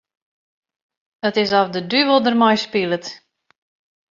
[1.29, 3.05] It is oft de duvel dermei spilet.